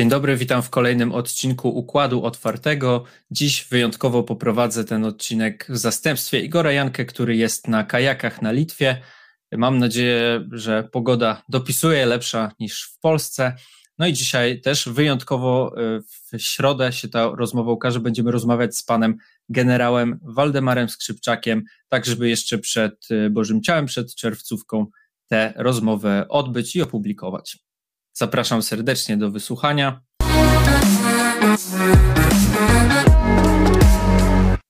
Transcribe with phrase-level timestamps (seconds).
[0.00, 3.04] Dzień dobry, witam w kolejnym odcinku Układu Otwartego.
[3.30, 9.02] Dziś wyjątkowo poprowadzę ten odcinek w zastępstwie Igora Jankę, który jest na kajakach na Litwie.
[9.52, 13.56] Mam nadzieję, że pogoda dopisuje lepsza niż w Polsce.
[13.98, 18.00] No i dzisiaj też wyjątkowo e, w środę się ta rozmowa ukaże.
[18.00, 19.16] Będziemy rozmawiać z panem
[19.48, 24.86] generałem Waldemarem Skrzypczakiem, tak żeby jeszcze przed e, Bożym Ciałem, przed czerwcówką
[25.28, 27.69] tę rozmowę odbyć i opublikować.
[28.12, 30.02] Zapraszam serdecznie do wysłuchania.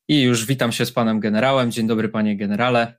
[0.08, 1.70] I już witam się z panem generałem.
[1.70, 2.98] Dzień dobry, panie generale.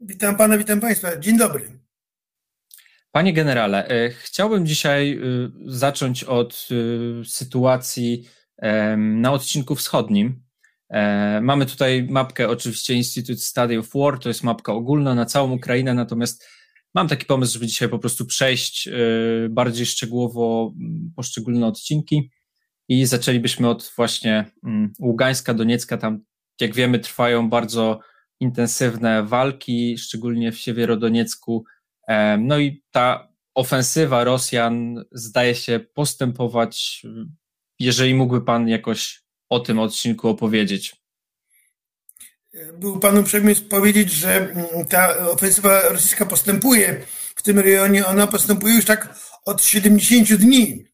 [0.00, 1.16] Witam pana, witam państwa.
[1.18, 1.84] Dzień dobry.
[3.14, 5.20] Panie generale, e, chciałbym dzisiaj e,
[5.66, 8.28] zacząć od e, sytuacji
[8.96, 10.42] na odcinku wschodnim.
[11.42, 15.94] Mamy tutaj mapkę, oczywiście Institute Study of War, to jest mapka ogólna na całą Ukrainę,
[15.94, 16.48] natomiast
[16.94, 22.30] Mam taki pomysł, żeby dzisiaj po prostu przejść y, bardziej szczegółowo mm, poszczególne odcinki
[22.88, 25.96] i zaczęlibyśmy od właśnie mm, Ługańska, Doniecka.
[25.96, 26.24] Tam,
[26.60, 28.00] jak wiemy, trwają bardzo
[28.40, 31.64] intensywne walki, szczególnie w Siewierodoniecku.
[32.38, 37.02] No i ta ofensywa Rosjan zdaje się postępować.
[37.78, 41.03] Jeżeli mógłby Pan jakoś o tym odcinku opowiedzieć
[42.78, 47.00] był panu uprzejmy powiedzieć, że mm, ta ofensywa rosyjska postępuje
[47.36, 48.06] w tym rejonie.
[48.06, 50.84] Ona postępuje już tak od 70 dni.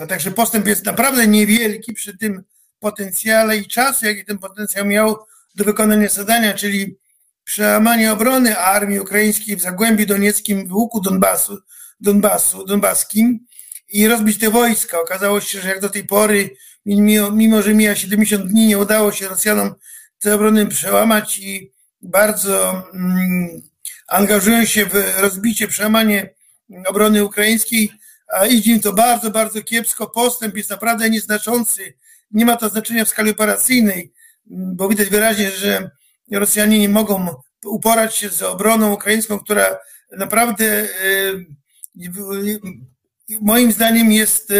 [0.00, 2.44] A także postęp jest naprawdę niewielki przy tym
[2.78, 5.16] potencjale i czasu, jaki ten potencjał miał
[5.54, 6.98] do wykonania zadania, czyli
[7.44, 11.58] przełamanie obrony armii ukraińskiej w Zagłębiu Donieckim, w łuku Donbasu,
[12.00, 13.46] Donbasu, Donbaskim
[13.88, 15.00] i rozbić te wojska.
[15.00, 16.56] Okazało się, że jak do tej pory,
[16.86, 19.74] mimo, mimo że mija 70 dni, nie udało się Rosjanom
[20.18, 23.62] te obrony przełamać i bardzo mm,
[24.08, 26.34] angażują się w rozbicie, przełamanie
[26.86, 27.90] obrony ukraińskiej,
[28.32, 30.06] a idzie im to bardzo, bardzo kiepsko.
[30.06, 31.94] Postęp jest naprawdę nieznaczący.
[32.30, 34.12] Nie ma to znaczenia w skali operacyjnej,
[34.46, 35.90] bo widać wyraźnie, że
[36.32, 39.78] Rosjanie nie mogą uporać się z obroną ukraińską, która
[40.16, 40.88] naprawdę
[43.40, 44.52] moim zdaniem jest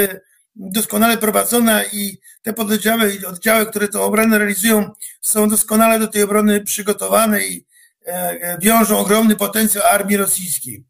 [0.59, 6.23] doskonale prowadzona i te pododdziały i oddziały, które tę obronę realizują, są doskonale do tej
[6.23, 7.67] obrony przygotowane i
[8.07, 10.85] e, wiążą ogromny potencjał armii rosyjskiej.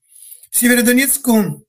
[0.51, 1.61] W Siewierodoniecku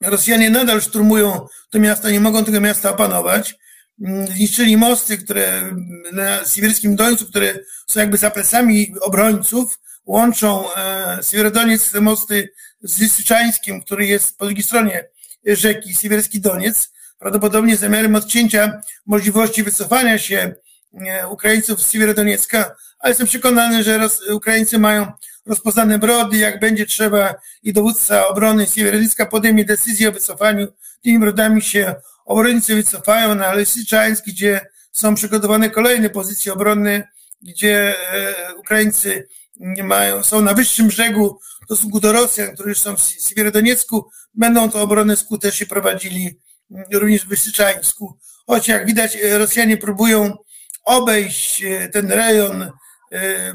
[0.00, 3.54] Rosjanie nadal szturmują to miasto, nie mogą tego miasta opanować.
[4.00, 5.74] Mm, zniszczyli mosty, które
[6.12, 7.54] na Siewierskim Dońcu, które
[7.88, 12.52] są jakby za plecami obrońców, łączą e, Siewierodoniec, te mosty
[12.82, 15.08] z Lysyczańskim, który jest po drugiej stronie
[15.46, 16.89] rzeki Siewierski Doniec
[17.20, 20.54] prawdopodobnie zamiarem odcięcia możliwości wycofania się
[21.06, 25.12] e, Ukraińców z Siewierodoniecka, ale jestem przekonany, że Ukraińcy mają
[25.46, 30.68] rozpoznane brody, jak będzie trzeba i dowódca obrony Siewierodoniecka podejmie decyzję o wycofaniu,
[31.02, 31.94] tymi brodami się
[32.24, 34.60] obrońcy wycofają na Lysyczańsk, gdzie
[34.92, 37.08] są przygotowane kolejne pozycje obronne,
[37.42, 42.96] gdzie e, Ukraińcy nie mają, są na wyższym brzegu w stosunku do Rosjan, którzy są
[42.96, 46.38] w Siewierodoniecku, będą tę obronę skutecznie prowadzili
[46.92, 48.18] również w Wysyczańsku.
[48.46, 50.36] Choć jak widać Rosjanie próbują
[50.84, 52.70] obejść e, ten rejon e,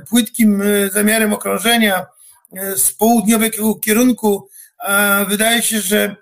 [0.09, 2.05] płytkim e, zamiarem okrążenia
[2.75, 4.49] z południowego kierunku,
[4.79, 6.15] a wydaje się, że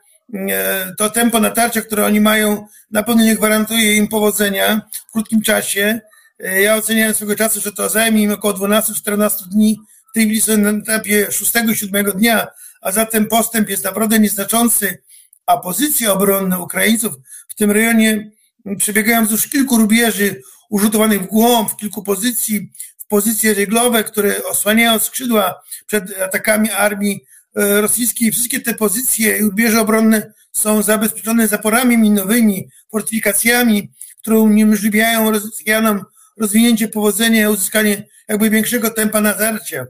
[0.98, 6.00] to tempo natarcia, które oni mają, na pewno nie gwarantuje im powodzenia w krótkim czasie.
[6.40, 10.58] Ja oceniałem swego czasu, że to zajmie im około 12-14 dni, w tej chwili są
[10.58, 12.48] na etapie 6-7 dnia,
[12.82, 15.03] a zatem postęp jest naprawdę nieznaczący
[15.46, 17.14] a pozycje obronne Ukraińców
[17.48, 18.32] w tym rejonie
[18.78, 25.00] przebiegają wzdłuż kilku rubieży użytowanych w głąb, w kilku pozycji, w pozycje ryglowe, które osłaniają
[25.00, 28.32] skrzydła przed atakami armii e, rosyjskiej.
[28.32, 33.92] Wszystkie te pozycje i rubieże obronne są zabezpieczone zaporami minowymi, fortyfikacjami,
[34.22, 36.06] które uniemożliwiają Rosjanom
[36.38, 39.86] rozwinięcie powodzenia uzyskanie jakby większego tempa natarcia.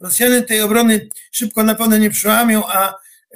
[0.00, 2.94] Rosjanie tej obrony szybko na pewno nie przełamią, a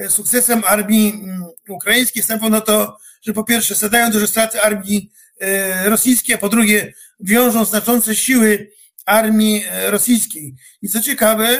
[0.09, 5.11] sukcesem armii mm, ukraińskiej jest na pewno to, że po pierwsze zadają duże straty armii
[5.41, 8.71] e, rosyjskiej, a po drugie wiążą znaczące siły
[9.07, 10.55] armii e, rosyjskiej.
[10.83, 11.59] I co ciekawe,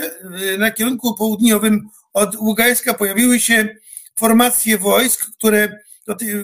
[0.59, 3.69] na kierunku południowym od Ługańska pojawiły się
[4.19, 5.79] formacje wojsk, które,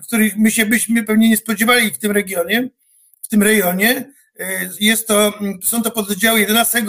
[0.06, 2.68] których my się byśmy pewnie nie spodziewali w tym regionie,
[3.22, 4.12] w tym rejonie.
[4.80, 5.32] Jest to,
[5.64, 6.84] są to pododdziały 11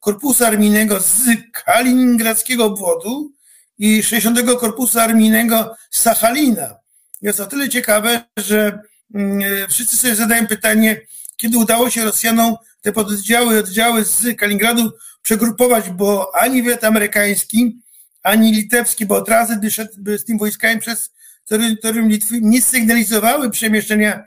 [0.00, 1.22] Korpusu Armijnego z
[1.52, 3.32] Kaliningradzkiego obwodu,
[3.80, 4.38] i 60.
[4.60, 6.76] Korpusu Armijnego z Sachalina.
[7.22, 8.78] Jest o tyle ciekawe, że
[9.14, 11.00] mm, wszyscy sobie zadają pytanie,
[11.36, 14.90] kiedy udało się Rosjanom te pododdziały, oddziały z Kaliningradu
[15.22, 17.80] przegrupować, bo ani wiat amerykański,
[18.22, 21.10] ani litewski, bo tranzyt by szedł z tym wojskami przez
[21.48, 24.24] terytorium Litwy nie sygnalizowały przemieszczenia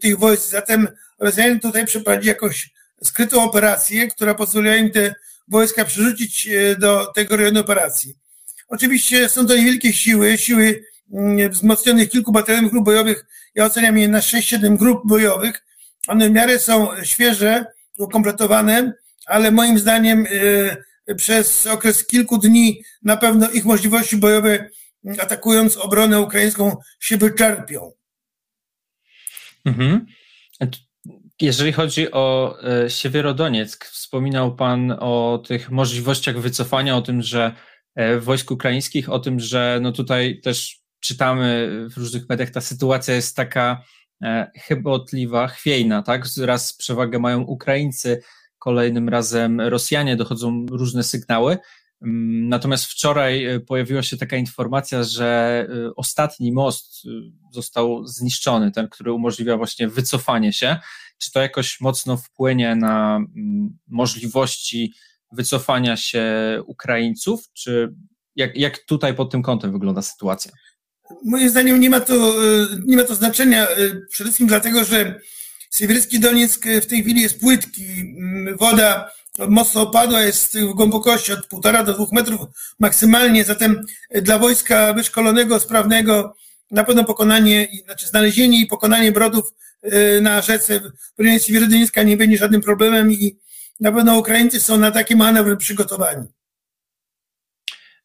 [0.00, 0.50] tych wojsk.
[0.50, 2.70] Zatem Rosjanie tutaj przeprowadzili jakąś
[3.04, 5.14] skrytą operację, która pozwoliła im te
[5.48, 8.27] wojska przerzucić e, do tego rejonu operacji.
[8.68, 13.26] Oczywiście są to niewielkie siły, siły mm, wzmocnionych kilku batalionów grup bojowych.
[13.54, 15.64] Ja oceniam je na 6-7 grup bojowych.
[16.08, 17.64] One w miarę są świeże,
[17.98, 18.92] ukompletowane,
[19.26, 20.26] ale moim zdaniem
[21.06, 24.70] e, przez okres kilku dni na pewno ich możliwości bojowe
[25.18, 27.92] atakując obronę ukraińską się wyczerpią.
[29.64, 30.06] Mhm.
[31.40, 37.52] Jeżeli chodzi o e, Siewierodonieck, wspominał Pan o tych możliwościach wycofania, o tym, że
[38.20, 43.36] wojsk ukraińskich, o tym, że no tutaj też czytamy w różnych mediach, ta sytuacja jest
[43.36, 43.82] taka
[44.22, 46.24] e, chybotliwa, chwiejna, tak?
[46.42, 48.22] Raz przewagę mają Ukraińcy,
[48.58, 51.58] kolejnym razem Rosjanie, dochodzą różne sygnały.
[52.02, 57.08] Mm, natomiast wczoraj e, pojawiła się taka informacja, że e, ostatni most e,
[57.52, 60.76] został zniszczony, ten, który umożliwia właśnie wycofanie się.
[61.18, 64.94] Czy to jakoś mocno wpłynie na mm, możliwości
[65.32, 66.24] wycofania się
[66.66, 67.44] Ukraińców?
[67.52, 67.94] Czy
[68.36, 70.52] jak, jak tutaj pod tym kątem wygląda sytuacja?
[71.24, 72.34] Moim zdaniem nie ma to,
[72.86, 73.66] nie ma to znaczenia,
[74.10, 75.20] przede wszystkim dlatego, że
[75.74, 77.84] Siewierski Donieck w tej chwili jest płytki.
[78.00, 79.10] Mm, woda
[79.48, 82.40] mocno opadła, jest w głębokości od półtora do dwóch metrów
[82.78, 83.84] maksymalnie, zatem
[84.22, 86.36] dla wojska wyszkolonego, sprawnego
[86.70, 89.54] na pewno pokonanie, znaczy znalezienie i pokonanie brodów
[89.84, 90.80] y, na rzece
[91.18, 93.36] w rejonie Siewierodyńska nie będzie żadnym problemem i
[93.80, 96.26] na pewno Ukraińcy są na takie manewry przygotowani.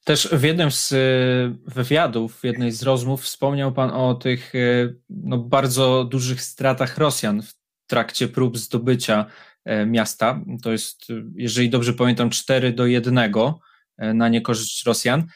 [0.04, 4.96] Też w jednym z y, wywiadów, w jednej z rozmów wspomniał Pan o tych y,
[5.10, 7.54] no, bardzo dużych stratach Rosjan w
[7.88, 9.26] trakcie prób zdobycia
[9.66, 10.42] E, miasta.
[10.62, 15.28] To jest, jeżeli dobrze pamiętam, 4 do 1 e, na niekorzyść Rosjan.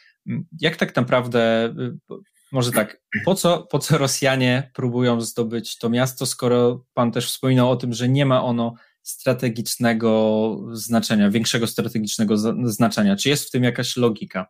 [0.61, 1.73] Jak tak naprawdę,
[2.51, 7.71] może tak, po co, po co Rosjanie próbują zdobyć to miasto, skoro pan też wspominał
[7.71, 8.73] o tym, że nie ma ono
[9.07, 13.15] strategicznego znaczenia, większego strategicznego znaczenia.
[13.15, 14.47] Czy jest w tym jakaś logika?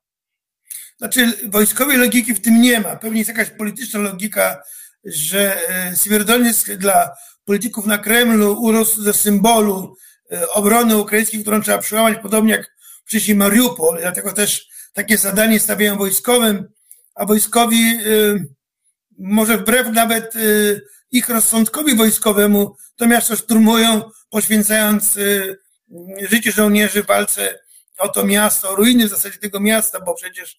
[0.98, 2.96] Znaczy, wojskowej logiki w tym nie ma.
[2.96, 4.64] Pewnie jest jakaś polityczna logika,
[5.06, 5.58] że
[6.04, 7.10] Siewierodoniec dla
[7.46, 9.96] polityków na Kremlu urósł ze symbolu
[10.32, 12.76] e, obrony ukraińskiej, którą trzeba przełamać, podobnie jak
[13.06, 13.98] wcześniej Mariupol.
[14.02, 16.68] Dlatego też takie zadanie stawiają wojskowym,
[17.16, 18.00] a wojskowi e,
[19.20, 20.40] może wbrew nawet e,
[21.12, 25.20] ich rozsądkowi wojskowemu to miasto szturmują, poświęcając
[26.30, 27.60] życie żołnierzy w walce
[27.98, 30.58] o to miasto, o ruiny w zasadzie tego miasta, bo przecież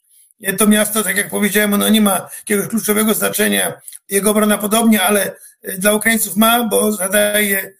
[0.59, 3.81] to miasto, tak jak powiedziałem, ono nie ma jakiegoś kluczowego znaczenia.
[4.09, 5.37] Jego obrona podobnie, ale
[5.79, 7.75] dla Ukraińców ma, bo zadaje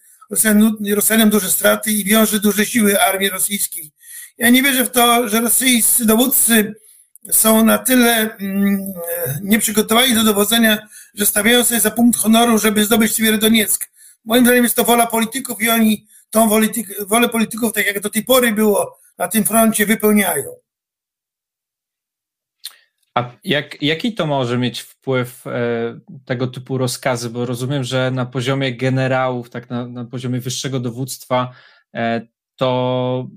[0.95, 3.91] Rosjanom duże straty i wiąże duże siły armii rosyjskiej.
[4.37, 6.75] Ja nie wierzę w to, że rosyjscy dowódcy
[7.31, 8.93] są na tyle mm,
[9.41, 13.89] nieprzygotowani do dowodzenia, że stawiają sobie za punkt honoru, żeby zdobyć Siewierodonieck.
[14.25, 16.49] Moim zdaniem jest to wola polityków i oni tą
[17.07, 20.55] wolę polityków, tak jak do tej pory było na tym froncie, wypełniają.
[23.15, 27.29] A jak, jaki to może mieć wpływ e, tego typu rozkazy?
[27.29, 31.51] Bo rozumiem, że na poziomie generałów, tak na, na poziomie wyższego dowództwa,
[31.95, 33.27] e, to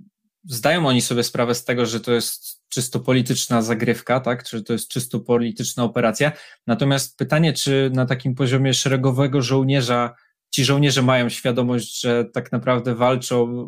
[0.45, 4.45] zdają oni sobie sprawę z tego, że to jest czysto polityczna zagrywka, tak?
[4.45, 6.33] Czy to jest czysto polityczna operacja.
[6.67, 10.15] Natomiast pytanie, czy na takim poziomie szeregowego żołnierza
[10.51, 13.67] ci żołnierze mają świadomość, że tak naprawdę walczą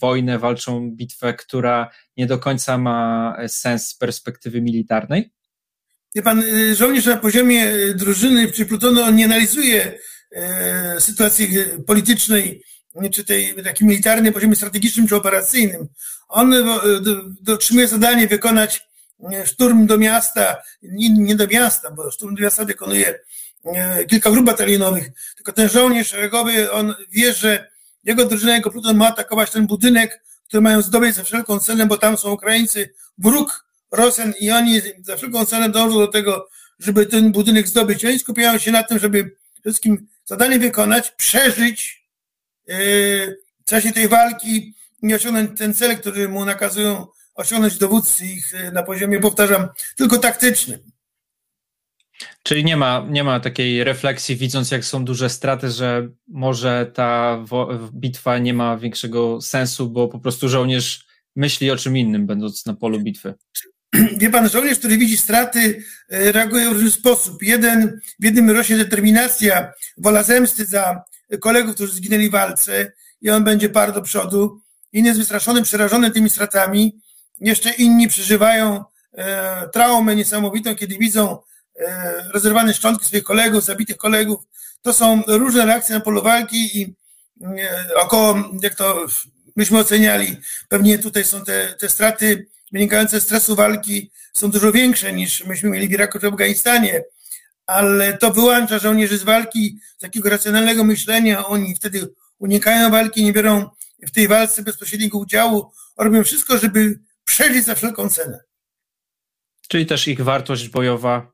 [0.00, 5.32] wojnę, walczą bitwę, która nie do końca ma sens z perspektywy militarnej?
[6.14, 9.98] Wie pan, y, żołnierz na poziomie y, drużyny czy plutonu, on nie analizuje
[10.32, 11.48] e, sytuacji
[11.86, 12.62] politycznej,
[13.12, 15.88] czy tej takiej militarnej na poziomie strategicznym czy operacyjnym.
[16.28, 18.88] On e, otrzymuje zadanie wykonać
[19.32, 23.18] e, szturm do miasta, nie, nie do miasta, bo szturm do miasta wykonuje
[24.08, 27.70] kilka grup batalionowych, tylko ten żołnierz szeregowy, on wie, że
[28.04, 31.96] jego drużyna, jego pluton ma atakować ten budynek, który mają zdobyć za wszelką cenę, bo
[31.96, 37.32] tam są Ukraińcy, wróg Rosjan i oni za wszelką cenę dążą do tego, żeby ten
[37.32, 38.04] budynek zdobyć.
[38.04, 42.01] Oni skupiają się na tym, żeby wszystkim zadanie wykonać, przeżyć
[42.68, 48.72] w czasie tej walki i osiągnąć ten cel, który mu nakazują osiągnąć dowódcy ich yy,
[48.72, 50.92] na poziomie, powtarzam, tylko taktycznym.
[52.42, 57.38] Czyli nie ma, nie ma takiej refleksji, widząc jak są duże straty, że może ta
[57.92, 62.74] bitwa nie ma większego sensu, bo po prostu żołnierz myśli o czym innym, będąc na
[62.74, 63.34] polu bitwy.
[64.20, 67.42] wie pan, żołnierz, który widzi straty, e, reaguje w różny sposób.
[67.42, 71.02] Jeden, w jednym rośnie determinacja, wola zemsty za
[71.38, 74.60] kolegów, którzy zginęli w walce i on będzie par do przodu.
[74.92, 77.00] Inny jest wystraszony, przerażony tymi stratami.
[77.40, 81.38] Jeszcze inni przeżywają e, traumę niesamowitą, kiedy widzą
[82.32, 84.44] rozerwane szczątki swoich kolegów, zabitych kolegów.
[84.82, 86.94] To są różne reakcje na polu walki i
[87.96, 89.06] około, jak to
[89.56, 90.36] myśmy oceniali,
[90.68, 95.70] pewnie tutaj są te, te straty wynikające z stresu walki są dużo większe niż myśmy
[95.70, 97.02] mieli w Iraku czy w Afganistanie,
[97.72, 101.46] ale to wyłącza żołnierzy z walki, z takiego racjonalnego myślenia.
[101.46, 103.70] Oni wtedy unikają walki, nie biorą
[104.06, 108.40] w tej walce bezpośredniego udziału, robią wszystko, żeby przeżyć za wszelką cenę.
[109.68, 111.32] Czyli też ich wartość bojowa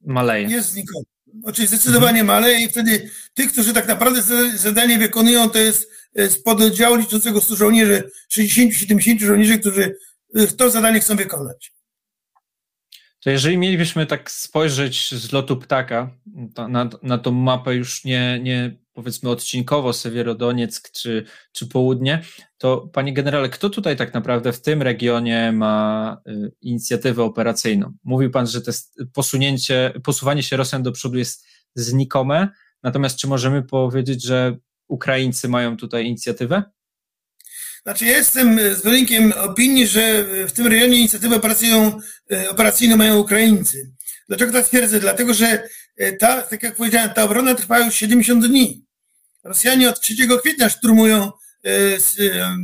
[0.00, 0.48] maleje.
[0.48, 1.06] Jest znikąd.
[1.44, 2.26] Oczywiście zdecydowanie mhm.
[2.26, 4.22] maleje i wtedy tych, którzy tak naprawdę
[4.54, 9.96] zadanie wykonują, to jest z pododdziału liczącego 100 żołnierzy, 60-70 żołnierzy, którzy
[10.56, 11.72] to zadanie chcą wykonać.
[13.20, 16.10] To jeżeli mielibyśmy tak spojrzeć z lotu ptaka
[16.68, 22.22] na, na tą mapę już nie, nie powiedzmy odcinkowo Sewierodonieck czy, czy południe,
[22.58, 27.92] to panie generale, kto tutaj tak naprawdę w tym regionie ma y, inicjatywę operacyjną?
[28.04, 28.72] Mówił pan, że to
[29.12, 32.48] posunięcie, posuwanie się Rosjan do przodu jest znikome,
[32.82, 34.56] natomiast czy możemy powiedzieć, że
[34.88, 36.62] Ukraińcy mają tutaj inicjatywę?
[37.82, 42.00] Znaczy, ja jestem zwolennikiem opinii, że w tym rejonie inicjatywę operacyjną,
[42.32, 43.90] e, operacyjną mają Ukraińcy.
[44.28, 45.00] Dlaczego tak twierdzę?
[45.00, 48.84] Dlatego, że e, ta, tak jak powiedziałem, ta obrona trwa już 70 dni.
[49.44, 51.32] Rosjanie od 3 kwietnia szturmują
[51.64, 51.70] e,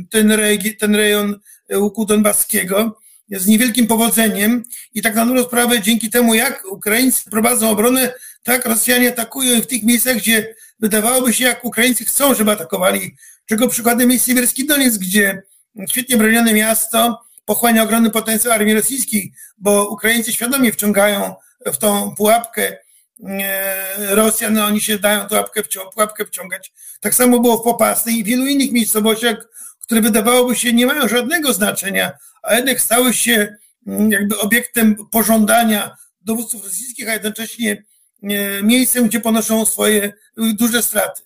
[0.09, 0.33] ten,
[0.79, 1.39] ten rejon
[1.73, 2.97] łuku donbaskiego
[3.31, 8.65] z niewielkim powodzeniem i tak na dobrą sprawę dzięki temu, jak Ukraińcy prowadzą obronę, tak
[8.65, 13.15] Rosjanie atakują w tych miejscach, gdzie wydawałoby się, jak Ukraińcy chcą, żeby atakowali
[13.47, 15.43] czego przykładem jest Sibirski Doniec, gdzie
[15.89, 21.35] świetnie bronione miasto pochłania ogromny potencjał armii rosyjskiej, bo Ukraińcy świadomie wciągają
[21.65, 22.77] w tą pułapkę
[23.23, 25.63] e, Rosjan, no oni się dają pułapkę,
[25.93, 26.73] pułapkę wciągać.
[26.99, 29.49] Tak samo było w Popasnej i wielu innych miejscowościach,
[29.79, 32.11] które wydawałoby się nie mają żadnego znaczenia,
[32.43, 33.55] a jednak stały się
[33.87, 37.83] mm, jakby obiektem pożądania dowódców rosyjskich, a jednocześnie
[38.23, 41.23] e, miejscem, gdzie ponoszą swoje duże straty.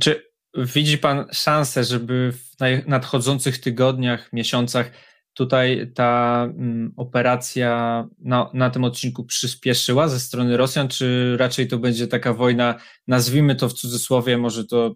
[0.00, 4.90] Czy widzi Pan szansę, żeby w nadchodzących tygodniach, miesiącach
[5.34, 11.78] tutaj ta mm, operacja na, na tym odcinku przyspieszyła ze strony Rosjan, czy raczej to
[11.78, 12.74] będzie taka wojna,
[13.08, 14.94] nazwijmy to w cudzysłowie, może to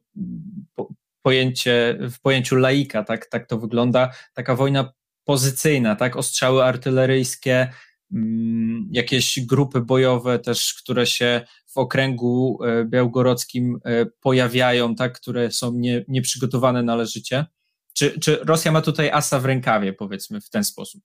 [0.74, 0.88] po,
[1.22, 4.92] pojęcie, w pojęciu laika, tak, tak to wygląda, taka wojna
[5.24, 7.72] pozycyjna, tak, ostrzały artyleryjskie,
[8.12, 11.46] mm, jakieś grupy bojowe też, które się
[11.76, 17.46] w okręgu e, białgorodzkim e, pojawiają, tak, które są nie, nieprzygotowane należycie?
[17.94, 21.02] Czy, czy Rosja ma tutaj asa w rękawie, powiedzmy w ten sposób?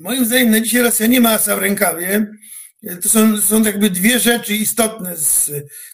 [0.00, 2.26] Moim zdaniem na dzisiaj Rosja nie ma asa w rękawie.
[3.02, 5.14] To są, są jakby dwie rzeczy istotne.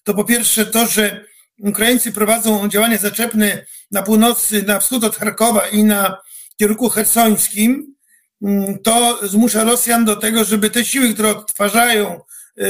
[0.05, 1.25] To po pierwsze to, że
[1.59, 6.19] Ukraińcy prowadzą działania zaczepne na północy, na wschód od Charkowa i na
[6.57, 7.95] kierunku hersońskim.
[8.43, 12.21] Mm, to zmusza Rosjan do tego, żeby te siły, które odtwarzają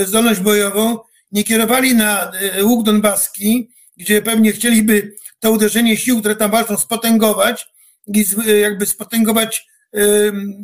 [0.04, 0.98] zdolność bojową,
[1.32, 6.76] nie kierowali na e, łuk donbaski, gdzie pewnie chcieliby to uderzenie sił, które tam walczą,
[6.76, 7.68] spotęgować
[8.06, 9.70] i e, jakby spotęgować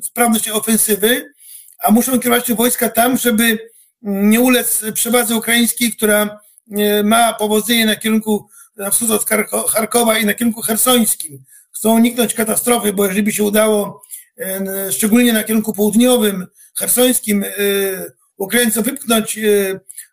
[0.02, 1.32] sprawność ofensywy,
[1.78, 3.58] a muszą kierować wojska tam, żeby
[4.02, 6.40] nie ulec przewadze ukraińskiej, która
[7.04, 9.24] ma powodzenie na kierunku na wschód od
[9.70, 11.44] Charkowa i na kierunku hersońskim.
[11.72, 14.02] Chcą uniknąć katastrofy, bo jeżeli by się udało,
[14.90, 17.44] szczególnie na kierunku południowym, hersońskim,
[18.36, 19.42] Ukraińcom wypchnąć e,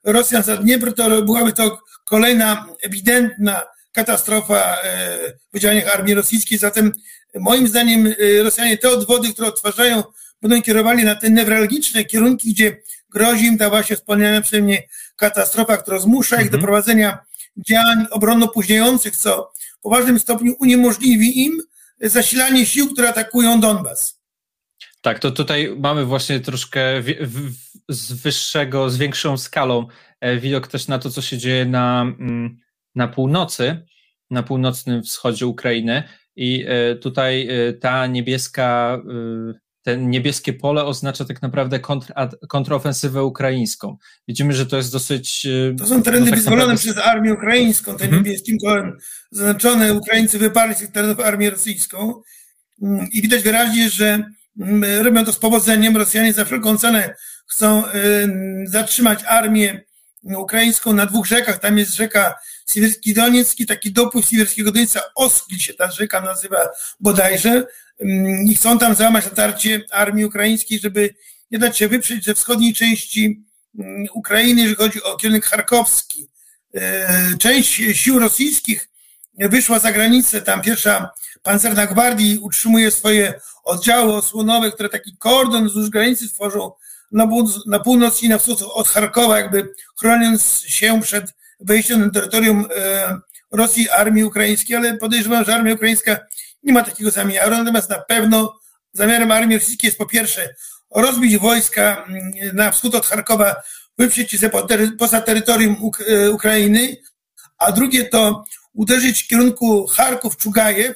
[0.03, 5.17] Rosjan za Dniepr, to byłaby to kolejna ewidentna katastrofa e,
[5.53, 6.57] w działaniach armii rosyjskiej.
[6.57, 6.91] Zatem
[7.35, 10.03] moim zdaniem e, Rosjanie te odwody, które odtwarzają,
[10.41, 12.77] będą kierowali na te newralgiczne kierunki, gdzie
[13.09, 14.83] grozi im ta właśnie wspomniana przeze mnie
[15.15, 16.63] katastrofa, która zmusza ich do mhm.
[16.63, 17.17] prowadzenia
[17.57, 21.61] działań obronno-późniejących, co w poważnym stopniu uniemożliwi im
[22.01, 24.22] zasilanie sił, które atakują Donbas.
[25.03, 27.51] Tak, to tutaj mamy właśnie troszkę w, w,
[27.89, 29.87] z wyższego, z większą skalą
[30.19, 32.59] e, widok też na to, co się dzieje na, mm,
[32.95, 33.85] na północy,
[34.31, 36.03] na północnym wschodzie Ukrainy.
[36.35, 39.01] I e, tutaj e, ta niebieska,
[39.81, 42.13] ten niebieskie pole oznacza tak naprawdę kontr,
[42.49, 43.97] kontrofensywę ukraińską.
[44.27, 45.47] Widzimy, że to jest dosyć.
[45.77, 46.93] To są tereny no, tak wyzwolone naprawdę...
[46.93, 48.23] przez armię ukraińską, tym mhm.
[48.23, 48.97] niebieskim kolem
[49.31, 49.93] zaznaczone.
[49.93, 52.21] Ukraińcy wyparli z tych terenów armię rosyjską.
[52.81, 54.23] Mm, I widać wyraźnie, że
[55.01, 55.97] robią to z powodzeniem.
[55.97, 57.15] Rosjanie za wszelką cenę
[57.47, 57.83] chcą
[58.65, 59.81] zatrzymać armię
[60.23, 61.59] ukraińską na dwóch rzekach.
[61.59, 62.35] Tam jest rzeka
[62.69, 66.57] Siwierski Doniecki, taki dopływ Siwierskiego Donieca, Oskil się ta rzeka nazywa
[66.99, 67.65] bodajże.
[68.45, 71.15] I chcą tam załamać natarcie armii ukraińskiej, żeby
[71.51, 73.43] nie dać się wyprzeć ze wschodniej części
[74.13, 76.29] Ukrainy, jeżeli chodzi o kierunek charkowski.
[76.75, 78.89] E, część sił rosyjskich
[79.39, 81.09] wyszła za granicę, tam pierwsza
[81.43, 83.33] pancerna gwardii utrzymuje swoje
[83.63, 86.71] oddziały osłonowe, które taki kordon wzdłuż granicy tworzą
[87.11, 87.27] na,
[87.67, 91.25] na północ i na wschód od Charkowa, jakby chroniąc się przed
[91.59, 93.17] wejściem na terytorium e,
[93.51, 96.17] Rosji armii ukraińskiej, ale podejrzewam, że armia ukraińska
[96.63, 98.59] nie ma takiego zamiaru, natomiast na pewno
[98.93, 100.55] zamiarem armii rosyjskiej jest po pierwsze
[100.95, 103.55] rozbić wojska mm, na wschód od Charkowa,
[103.97, 104.49] wyprzeć się
[104.99, 106.97] poza terytorium e, Ukrainy,
[107.57, 110.95] a drugie to uderzyć w kierunku Charków, Czugajew,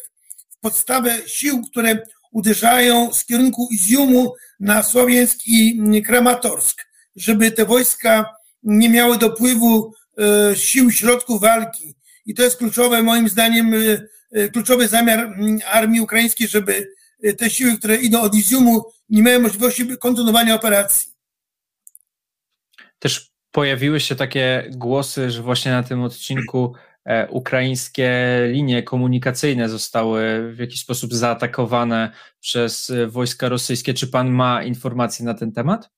[0.61, 1.99] podstawę sił, które
[2.31, 6.85] uderzają z kierunku Izjumu na Słowiańsk i Kramatorsk,
[7.15, 8.25] żeby te wojska
[8.63, 11.95] nie miały dopływu e, sił, środków walki.
[12.25, 13.77] I to jest kluczowe, moim zdaniem, e,
[14.31, 15.35] e, kluczowy zamiar
[15.71, 16.87] armii ukraińskiej, żeby
[17.37, 21.11] te siły, które idą od Izjumu, nie miały możliwości kontynuowania operacji.
[22.99, 26.75] Też pojawiły się takie głosy, że właśnie na tym odcinku
[27.29, 28.11] ukraińskie
[28.51, 33.93] linie komunikacyjne zostały w jakiś sposób zaatakowane przez e, wojska rosyjskie.
[33.93, 35.89] Czy pan ma informacje na ten temat?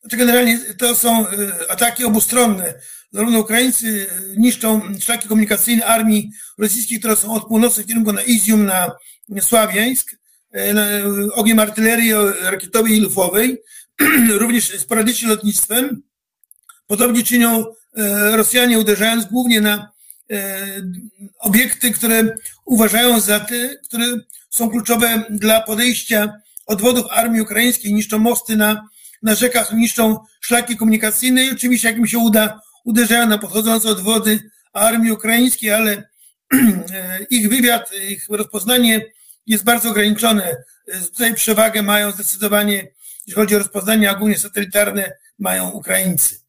[0.00, 1.32] Znaczy generalnie to są e,
[1.70, 2.74] ataki obustronne.
[3.12, 4.06] Zarówno Ukraińcy
[4.36, 8.90] niszczą szlaki komunikacyjne armii rosyjskiej, które są od północy w kierunku na Izium, na
[9.40, 10.16] Sławiańsk,
[11.32, 13.62] ogniem artylerii rakietowej i lufowej,
[14.30, 16.02] również sporadycznie lotnictwem.
[16.86, 17.77] Podobnie czynią E,
[18.32, 19.92] Rosjanie uderzając głównie na
[20.30, 20.56] e,
[21.38, 24.04] obiekty, które uważają za te, które
[24.50, 26.32] są kluczowe dla podejścia
[26.66, 28.88] odwodów armii ukraińskiej, niszczą mosty na,
[29.22, 34.50] na rzekach, niszczą szlaki komunikacyjne i oczywiście, jak im się uda, uderzają na podchodzące odwody
[34.72, 35.90] armii ukraińskiej, ale
[36.52, 39.00] e, ich wywiad, ich rozpoznanie
[39.46, 40.56] jest bardzo ograniczone.
[41.10, 42.88] Tutaj przewagę mają zdecydowanie,
[43.18, 46.47] jeśli chodzi o rozpoznanie ogólnie satelitarne, mają Ukraińcy.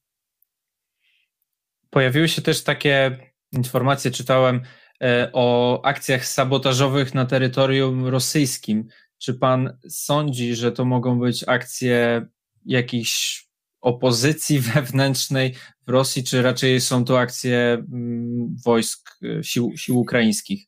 [1.89, 3.17] Pojawiły się też takie
[3.51, 4.61] informacje, czytałem
[5.01, 8.87] e, o akcjach sabotażowych na terytorium rosyjskim.
[9.17, 12.25] Czy pan sądzi, że to mogą być akcje
[12.65, 13.45] jakichś
[13.81, 15.55] opozycji wewnętrznej
[15.87, 17.57] w Rosji, czy raczej są to akcje
[17.93, 20.65] mm, wojsk, e, sił, sił ukraińskich?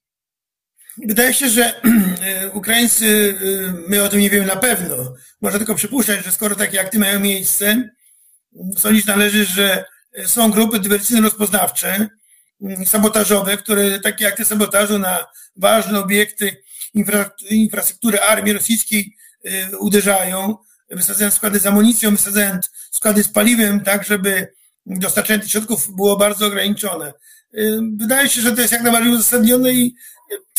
[1.08, 3.38] Wydaje się, że e, Ukraińcy,
[3.88, 5.14] my o tym nie wiemy na pewno.
[5.42, 7.90] Można tylko przypuszczać, że skoro takie akty mają miejsce,
[8.78, 9.86] sądzić należy, że
[10.26, 12.08] są grupy dywersyjno-rozpoznawcze,
[12.62, 20.58] mm, sabotażowe, które takie akty sabotażu na ważne obiekty infra, infrastruktury armii rosyjskiej y, uderzają,
[20.90, 24.54] wysadzając składy z amunicją, wysadzając składy z paliwem, tak żeby
[24.86, 27.14] dostarczenie tych środków było bardzo ograniczone.
[27.58, 29.96] Y, wydaje się, że to jest jak najbardziej uzasadnione i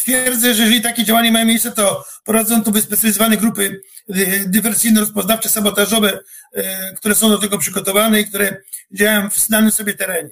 [0.02, 6.18] twierdzę, że jeżeli takie działania mają miejsce, to prowadzą tu wyspecjalizowane grupy y, dywersyjno-rozpoznawcze, sabotażowe,
[6.56, 6.62] y,
[6.96, 8.62] które są do tego przygotowane i które
[8.92, 10.30] działają w znanym sobie terenie.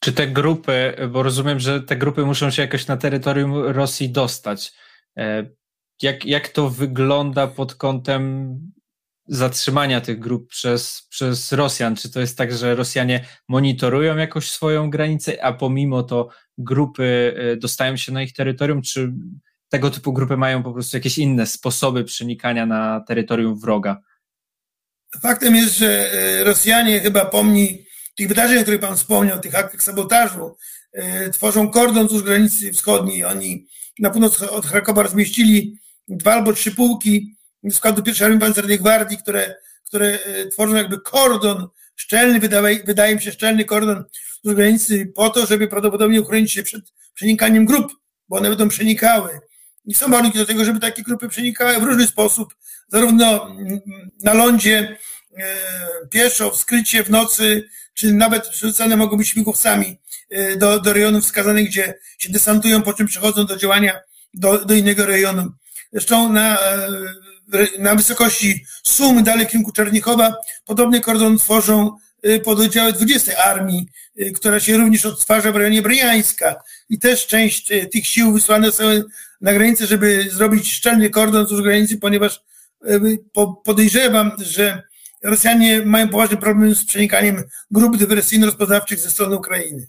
[0.00, 4.72] Czy te grupy, bo rozumiem, że te grupy muszą się jakoś na terytorium Rosji dostać.
[5.16, 5.46] E,
[6.02, 8.58] jak, jak to wygląda pod kątem
[9.26, 11.96] zatrzymania tych grup przez, przez Rosjan?
[11.96, 17.56] Czy to jest tak, że Rosjanie monitorują jakoś swoją granicę, a pomimo to grupy y,
[17.56, 19.12] dostają się na ich terytorium, czy
[19.68, 24.02] tego typu grupy mają po prostu jakieś inne sposoby przenikania na terytorium wroga?
[25.20, 27.86] Faktem jest, że y, Rosjanie chyba pomni
[28.16, 30.56] tych wydarzeń, o których Pan wspomniał, tych aktach sabotażu,
[31.26, 33.24] y, tworzą kordon wzdłuż granicy wschodniej.
[33.24, 33.66] Oni
[33.98, 37.36] na północ od Krakowa zmieścili dwa albo trzy pułki
[37.70, 39.54] składu pierwszej Armii Pancernej Gwardii, które,
[39.86, 40.18] które
[40.50, 44.04] tworzą jakby kordon szczelny, wydaje, wydaje mi się szczelny kordon
[44.42, 47.92] wzdłuż granicy po to, żeby prawdopodobnie uchronić się przed przenikaniem grup,
[48.28, 49.40] bo one będą przenikały.
[49.84, 52.54] I są warunki do tego, żeby takie grupy przenikały w różny sposób,
[52.88, 53.56] zarówno
[54.22, 54.96] na lądzie,
[55.36, 55.56] e,
[56.10, 59.98] pieszo, w skrycie, w nocy, czy nawet przerzucane mogą być śmigłowcami
[60.30, 64.00] e, do, do rejonów wskazanych, gdzie się desantują, po czym przechodzą do działania
[64.34, 65.52] do, do innego rejonu.
[65.92, 66.88] Zresztą na, e,
[67.78, 71.96] na wysokości Sumy, dalej kierunku Czernichowa, podobny kordon tworzą
[72.44, 73.88] pododdziały 20 Armii,
[74.20, 76.62] y, która się również odtwarza w rejonie Bryjańska.
[76.88, 78.84] I też część y, tych sił wysłane są
[79.40, 82.42] na granicę, żeby zrobić szczelny kordon wzdłuż granicy, ponieważ
[83.64, 84.82] podejrzewam, że
[85.22, 89.86] Rosjanie mają poważny problem z przenikaniem grup dywersyjno-rozpoznawczych ze strony Ukrainy.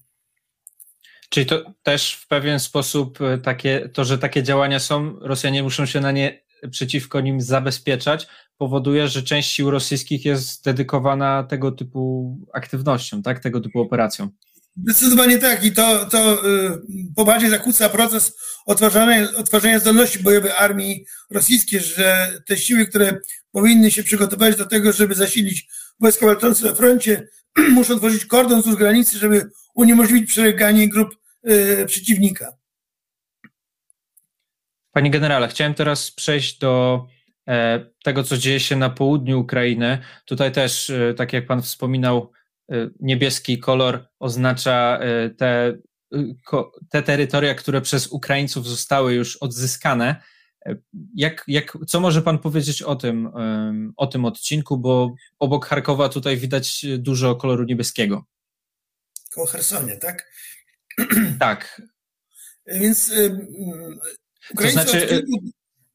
[1.30, 6.00] Czyli to też w pewien sposób takie, to, że takie działania są, Rosjanie muszą się
[6.00, 13.24] na nie przeciwko nim zabezpieczać, powoduje, że część sił rosyjskich jest dedykowana tego typu aktywnościom,
[13.24, 13.40] tak?
[13.40, 14.30] tego typu operacjom.
[14.78, 16.78] Zdecydowanie tak i to, to y,
[17.16, 23.18] poważnie zakłóca proces odtwarzania, odtwarzania zdolności bojowej armii rosyjskiej, że te siły, które
[23.52, 25.68] powinny się przygotować do tego, żeby zasilić
[26.00, 27.28] wojska walczące na froncie,
[27.72, 31.10] muszą tworzyć kordon wzdłuż granicy, żeby uniemożliwić przebieganie grup
[31.50, 32.63] y, przeciwnika.
[34.94, 37.06] Panie generale, chciałem teraz przejść do
[38.04, 39.98] tego, co dzieje się na południu Ukrainy.
[40.26, 42.32] Tutaj też, tak jak Pan wspominał,
[43.00, 45.00] niebieski kolor oznacza
[45.38, 45.78] te,
[46.90, 50.16] te terytoria, które przez Ukraińców zostały już odzyskane.
[51.16, 53.30] Jak, jak, co może Pan powiedzieć o tym,
[53.98, 58.26] o tym odcinku, bo obok Charkowa tutaj widać dużo koloru niebieskiego.
[59.34, 60.32] Koło Hersonie, tak?
[61.40, 61.82] Tak.
[62.66, 63.14] Więc
[64.52, 65.50] Ukraińcy to znaczy, kilku...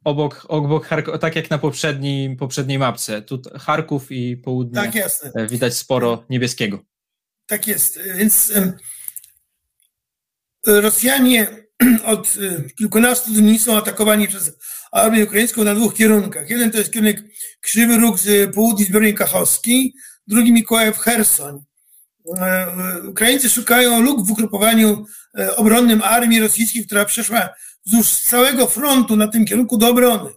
[0.04, 5.32] obok, obok Charkowa, tak jak na poprzedniej, poprzedniej mapce, tu Charków i południe tak, jasne.
[5.34, 6.84] E, widać sporo niebieskiego.
[7.46, 8.52] Tak jest, więc
[10.66, 11.46] Rosjanie
[12.04, 14.52] od y, kilkunastu dni są atakowani przez
[14.92, 16.50] armię ukraińską na dwóch kierunkach.
[16.50, 17.22] Jeden to jest kierunek
[17.61, 19.94] Krzywy Róg z południa zbiornik Kachowski,
[20.26, 21.58] drugi Mikołajew Hersoń.
[22.37, 25.06] E, e, Ukraińcy szukają luk w ugrupowaniu
[25.38, 27.48] e, obronnym armii rosyjskiej, która przeszła
[27.88, 30.31] wzdłuż całego frontu na tym kierunku do obrony.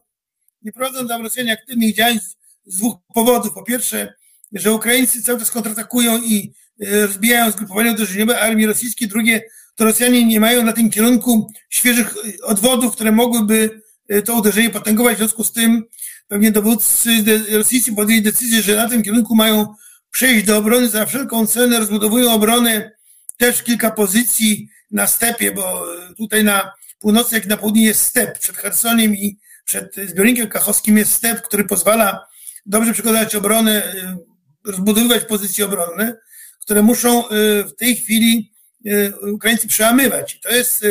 [0.61, 2.19] Nie prowadzą tam Rosjanie aktywnych działań
[2.65, 3.53] z dwóch powodów.
[3.53, 4.13] Po pierwsze,
[4.53, 9.07] że Ukraińcy cały czas kontratakują i rozbijają zgrupowania uderzeniowe armii rosyjskiej.
[9.07, 9.41] Drugie,
[9.75, 15.15] to Rosjanie nie mają na tym kierunku świeżych odwodów, które mogłyby e, to uderzenie potęgować.
[15.15, 15.83] W związku z tym
[16.27, 17.09] pewnie dowódcy
[17.51, 19.75] rosyjscy podjęli decyzję, że na tym kierunku mają
[20.11, 22.91] przejść do obrony za wszelką cenę, rozbudowują obronę
[23.37, 28.39] też kilka pozycji na stepie, bo e, tutaj na północy, jak na południu jest step.
[28.39, 32.27] Przed Chersoniem i przed zbiornikiem kachowskim jest step, który pozwala
[32.65, 34.17] dobrze przygotować obronę, e,
[34.65, 36.17] rozbudowywać pozycje obronne,
[36.61, 37.23] które muszą
[37.67, 38.51] w tej chwili
[38.85, 40.39] E, Ukraińcy przełamywać.
[40.39, 40.85] To jest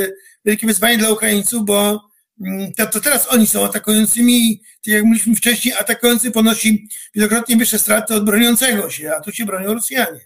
[0.44, 2.08] wielkie wyzwanie dla Ukraińców, bo
[2.40, 8.14] mm, to, teraz oni są atakującymi, tak jak mówiliśmy wcześniej, atakujący ponosi wielokrotnie wyższe straty
[8.14, 10.20] od broniącego się, a tu się bronią Rosjanie.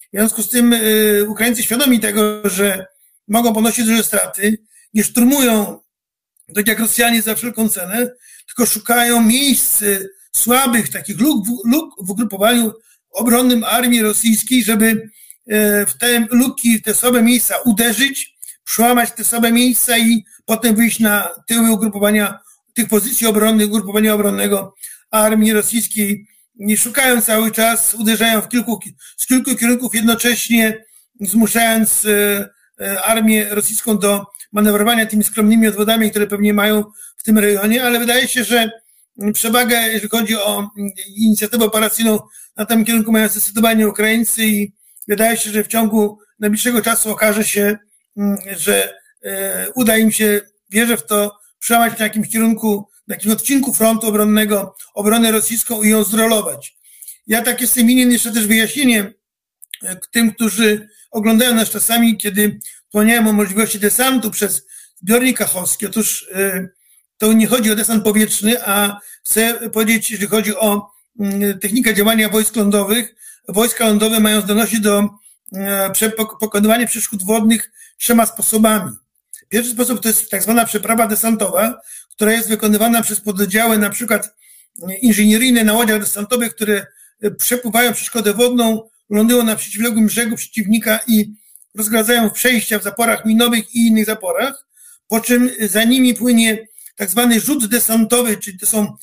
[0.00, 2.86] W związku z tym y, Ukraińcy świadomi tego, że
[3.28, 4.58] mogą ponosić duże straty,
[4.98, 5.80] nie szturmują
[6.54, 8.10] tak jak Rosjanie za wszelką cenę,
[8.46, 9.84] tylko szukają miejsc
[10.32, 12.72] słabych, takich luk, luk w ugrupowaniu
[13.10, 15.10] obronnym armii rosyjskiej, żeby
[15.48, 20.76] E, w te luki, w te słabe miejsca uderzyć, przełamać te słabe miejsca i potem
[20.76, 22.38] wyjść na tyły ugrupowania
[22.74, 24.74] tych pozycji obronnych, ugrupowania obronnego
[25.10, 26.26] armii rosyjskiej.
[26.54, 28.80] Nie szukają cały czas, uderzają w kilku,
[29.16, 30.84] z kilku kierunków jednocześnie,
[31.20, 32.48] zmuszając e,
[32.80, 36.84] e, armię rosyjską do manewrowania tymi skromnymi odwodami, które pewnie mają
[37.16, 38.70] w tym rejonie, ale wydaje się, że
[39.32, 40.70] przewagę, jeżeli chodzi o
[41.16, 42.18] inicjatywę operacyjną
[42.56, 44.72] na tym kierunku mają zdecydowanie Ukraińcy i
[45.08, 47.78] wydaje się, że w ciągu najbliższego czasu okaże się,
[48.16, 53.34] mm, że e, uda im się, wierzę w to, przełamać na jakimś kierunku, na jakimś
[53.34, 56.76] odcinku frontu obronnego, obronę rosyjską i ją zrolować.
[57.26, 59.12] Ja tak jestem winien jeszcze też wyjaśnieniem
[59.84, 62.58] e, tym, którzy oglądają nas czasami, kiedy
[62.88, 65.86] wspomniałem o możliwości desantu przez zbiornik kachowski.
[65.86, 66.68] Otóż e,
[67.18, 72.28] to nie chodzi o desant powietrzny, a chcę powiedzieć, jeżeli chodzi o mm, technikę działania
[72.28, 73.14] wojsk lądowych,
[73.48, 75.08] wojska lądowe mają zdolności do
[75.54, 78.92] e, pokonywania przeszkód wodnych trzema sposobami.
[79.48, 84.34] Pierwszy sposób to jest tak zwana przeprawa desantowa, która jest wykonywana przez pododdziały na przykład
[85.00, 86.86] inżynieryjne na łodziach desantowych, które
[87.22, 91.34] e, przepływają przeszkodę wodną, lądują na przeciwległym brzegu przeciwnika i
[91.78, 94.66] rozgradzają przejścia w zaporach minowych i innych zaporach,
[95.08, 98.96] po czym za nimi płynie tak zwany rzut desantowy, czyli to są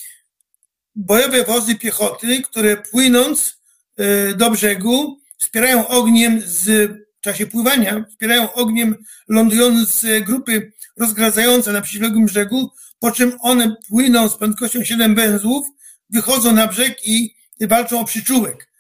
[0.96, 3.56] bojowe wozy piechoty, które płynąc
[4.00, 8.96] Y, do brzegu, wspierają ogniem z, w czasie pływania, wspierają ogniem
[9.28, 15.68] lądujące grupy rozgradzające na przeciwległym brzegu, po czym one płyną z prędkością 7 węzłów,
[16.10, 18.72] wychodzą na brzeg i walczą o przyczółek.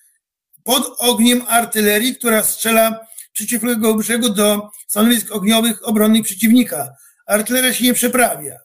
[0.63, 3.04] Pod ogniem artylerii, która strzela
[3.35, 6.89] przeciwległego brzegu do stanowisk ogniowych obronnych przeciwnika.
[7.27, 8.55] Artyleria się nie przeprawia.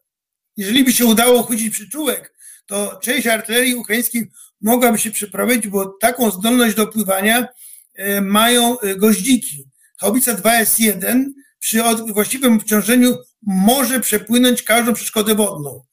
[0.57, 2.35] Jeżeli by się udało chwycić przyczółek,
[2.67, 4.31] to część artylerii ukraińskiej
[4.61, 7.49] mogłaby się przeprowadzić, bo taką zdolność do pływania
[7.95, 9.65] e, mają e, goździki.
[10.01, 11.25] Haubica 2S1
[11.59, 15.85] przy właściwym obciążeniu może przepłynąć każdą przeszkodę wodną.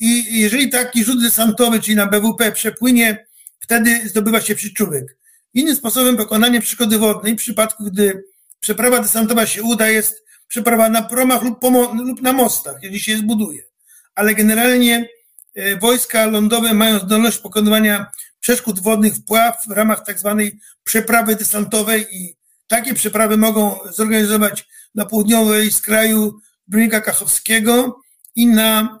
[0.00, 3.26] I jeżeli taki rzut desantowy, czyli na BWP przepłynie,
[3.60, 5.17] wtedy zdobywa się przyczółek.
[5.54, 8.24] Innym sposobem pokonania przeszkody wodnej w przypadku, gdy
[8.60, 11.58] przeprawa desantowa się uda, jest przeprawa na promach lub,
[11.94, 13.62] lub na mostach, jeżeli się je zbuduje.
[14.14, 15.08] Ale generalnie
[15.58, 18.06] E, wojska lądowe mają zdolność pokonywania
[18.40, 25.06] przeszkód wodnych wpław w ramach tak zwanej przeprawy desantowej i takie przeprawy mogą zorganizować na
[25.06, 28.00] południowej skraju Brnika Kachowskiego
[28.34, 28.98] i na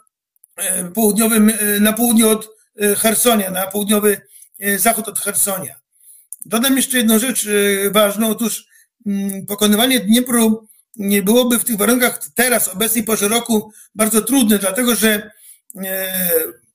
[0.56, 2.58] e, południowym, e, na południu od
[2.96, 4.20] Hersonia, na południowy
[4.76, 5.77] zachód od Hersonia.
[6.48, 7.48] Dodam jeszcze jedną rzecz
[7.90, 8.30] ważną.
[8.30, 8.66] Otóż
[9.06, 14.94] mm, pokonywanie Dniepru nie byłoby w tych warunkach teraz, obecnej porze roku, bardzo trudne, dlatego
[14.94, 15.30] że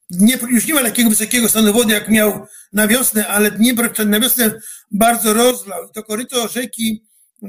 [0.09, 4.19] Dniepr już nie ma takiego wysokiego stanu wody, jak miał na wiosnę, ale Dniepr na
[4.19, 4.59] wiosnę
[4.91, 5.89] bardzo rozlał.
[5.89, 7.05] To koryto rzeki
[7.43, 7.47] e,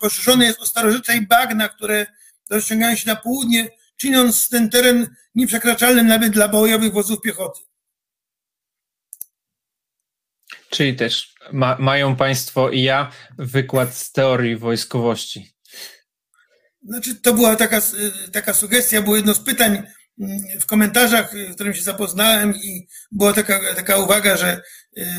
[0.00, 2.06] poszerzone jest o starożytne i bagna, które
[2.50, 7.60] rozciągają się na południe, czyniąc ten teren nieprzekraczalnym nawet dla bojowych wozów piechoty.
[10.70, 15.56] Czyli też ma, mają Państwo i ja wykład z teorii wojskowości.
[16.82, 17.80] Znaczy, to była taka,
[18.32, 19.82] taka sugestia, było jedno z pytań
[20.20, 24.62] mm, w komentarzach, z którym się zapoznałem i była taka, taka uwaga, że,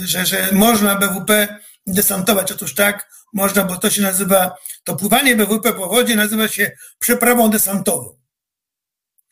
[0.03, 2.51] że, że można BWP desantować.
[2.51, 7.49] Otóż tak, można, bo to się nazywa, to pływanie BWP po wodzie nazywa się przeprawą
[7.49, 8.19] desantową.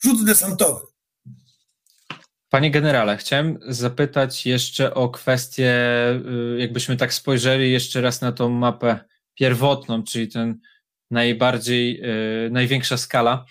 [0.04, 0.89] Rzut desantowy.
[2.50, 5.74] Panie generale, chciałem zapytać jeszcze o kwestię,
[6.56, 9.00] y, jakbyśmy tak spojrzeli jeszcze raz na tą mapę
[9.36, 10.60] pierwotną, czyli ten
[11.12, 12.02] najbardziej,
[12.46, 13.46] y, największa skala,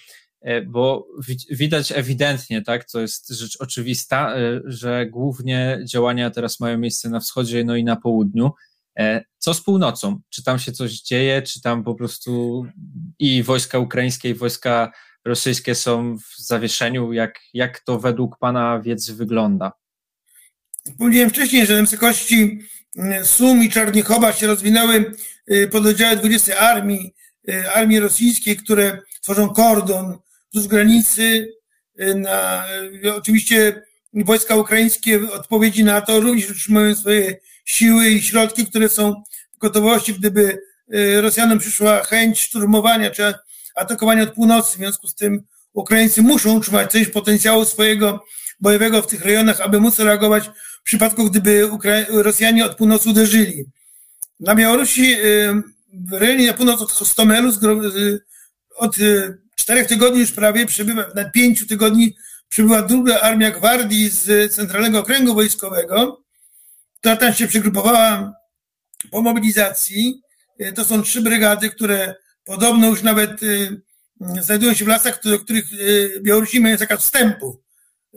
[0.49, 1.07] y, bo
[1.51, 4.35] widać ewidentnie, tak, to jest rzecz oczywista,
[4.65, 8.53] że głównie działania teraz mają miejsce na wschodzie, no i na południu.
[9.39, 10.21] Co z północą?
[10.29, 12.65] Czy tam się coś dzieje, czy tam po prostu
[13.19, 14.93] i wojska ukraińskie, i wojska
[15.29, 17.13] rosyjskie są w zawieszeniu?
[17.13, 19.73] Jak, jak to według Pana wiedzy wygląda?
[20.99, 22.59] Powiedziałem wcześniej, że na wysokości
[22.97, 25.13] mm, Sum i Czarnichowa się rozwinęły
[25.51, 27.15] y, pododdziały 20 Armii,
[27.49, 30.19] y, Armii Rosyjskiej, które tworzą kordon
[30.53, 31.49] wzdłuż granicy.
[32.01, 32.65] Y, na,
[33.17, 33.83] oczywiście
[34.15, 39.23] wojska ukraińskie w odpowiedzi na to również utrzymują swoje siły i środki, które są
[39.57, 40.59] w gotowości, gdyby
[41.21, 43.35] Rosjanom przyszła chęć szturmowania czy
[43.79, 44.73] atakowania od północy.
[44.73, 48.25] W związku z tym Ukraińcy muszą utrzymać coś potencjału swojego
[48.61, 53.65] bojowego w tych rejonach, aby móc reagować w przypadku, gdyby Ukra Rosjanie od północy uderzyli.
[54.41, 55.17] Na Białorusi,
[55.93, 57.53] w rejonie na północ od Hostomelu,
[58.77, 62.17] od y, czterech tygodni już prawie przybywa, na pięciu tygodni
[62.49, 66.23] przybyła druga armia gwardii z Centralnego Okręgu Wojskowego,
[67.01, 68.33] która tam się przygrupowała
[69.11, 70.23] po mobilizacji.
[70.61, 72.15] Y, to są trzy brygady, które
[72.49, 73.81] Podobno już nawet y,
[74.41, 77.63] znajdują się w lasach, do których y, Białorusini mają zakaz wstępu,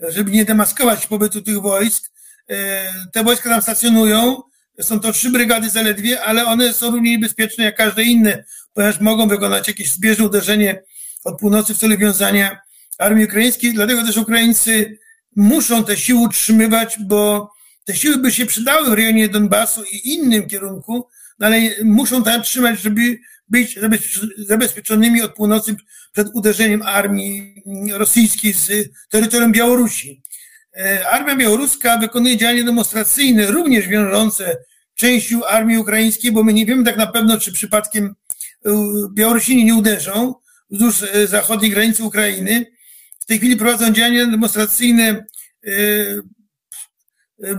[0.08, 2.12] żeby nie demaskować pobytu tych wojsk.
[2.52, 2.56] Y,
[3.14, 4.42] te wojska tam stacjonują.
[4.82, 9.28] Są to trzy brygady zaledwie, ale one są równie niebezpieczne jak każde inne, ponieważ mogą
[9.28, 10.84] wykonać jakieś zbieżne uderzenie
[11.24, 12.62] od północy w celu wiązania
[12.98, 13.74] armii ukraińskiej.
[13.74, 15.00] Dlatego też Ukraińcy
[15.36, 17.52] muszą te siły utrzymywać, bo
[17.86, 21.08] te siły by się przydały w rejonie Donbasu i innym kierunku,
[21.40, 23.20] no ale muszą tam trzymać, żeby
[23.52, 23.80] być
[24.38, 25.76] zabezpieczonymi od północy
[26.14, 30.22] przed uderzeniem armii rosyjskiej z terytorium Białorusi.
[30.78, 34.58] E, armia białoruska wykonuje działania demonstracyjne, również wiążące
[34.96, 38.16] częścią armii ukraińskiej, bo my nie wiemy tak na pewno, czy przypadkiem
[38.66, 38.72] e,
[39.14, 40.36] Białorusini nie uderzą
[40.70, 42.66] wzdłuż e, zachodniej granicy Ukrainy.
[43.20, 45.26] W tej chwili prowadzą działania demonstracyjne